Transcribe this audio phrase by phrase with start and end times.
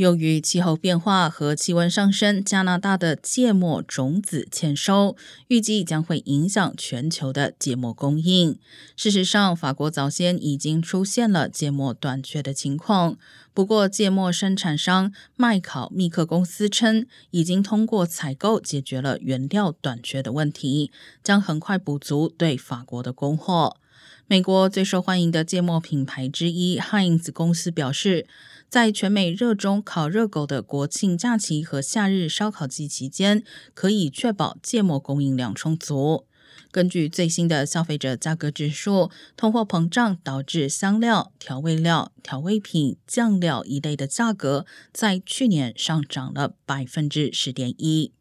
[0.00, 5.14] 由于气候变化和气温上升，加拿大的芥末种子欠收，
[5.48, 8.58] 预计将会影响全球的芥末供应。
[8.96, 13.18] 事实上，法国早先已经出现了芥末短缺的情况。
[13.52, 20.90] 不过，芥末生产商麦考密克公司称，已经通过采购解决了原料短缺的问题，
[21.22, 23.76] 将很快补足对法国的供货。
[24.26, 28.26] 美国最受欢迎的芥末品牌之一 Heinz 公司表示，
[28.70, 33.42] 在全美热衷烤热狗的国庆假期和夏日烧烤季期间，
[33.74, 36.28] 可以确保芥末供应量充足。
[36.70, 48.12] 根据最新的消费者价格指数，通货膨胀导致香料、调味料、调味品、酱料一类的价格在去年上涨了百分之十点一。